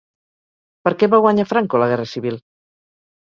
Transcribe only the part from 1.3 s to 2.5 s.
Franco la Guerra Civil?